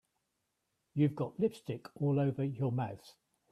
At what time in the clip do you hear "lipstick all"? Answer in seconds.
1.39-2.19